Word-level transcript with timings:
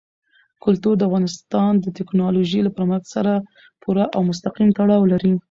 کلتور 0.63 0.93
د 0.97 1.01
افغانستان 1.09 1.71
د 1.79 1.85
تکنالوژۍ 1.97 2.59
له 2.63 2.71
پرمختګ 2.77 3.09
سره 3.15 3.33
پوره 3.81 4.05
او 4.15 4.21
مستقیم 4.29 4.69
تړاو 4.77 5.09
لري. 5.13 5.33